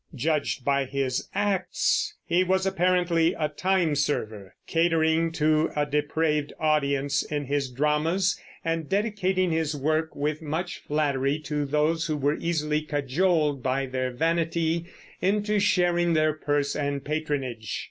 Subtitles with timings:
[0.15, 7.45] Judged by his acts, he was apparently a timeserver, catering to a depraved audience in
[7.45, 8.35] his dramas,
[8.65, 14.09] and dedicating his work with much flattery to those who were easily cajoled by their
[14.09, 14.87] vanity
[15.21, 17.79] into sharing their purse and patronage.